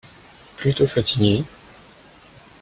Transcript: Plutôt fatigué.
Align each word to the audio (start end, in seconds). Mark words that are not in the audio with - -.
Plutôt 0.57 0.87
fatigué. 0.87 1.43